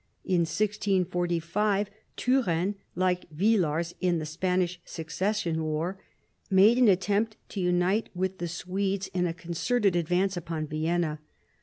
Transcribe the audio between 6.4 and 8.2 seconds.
made an attempt to unite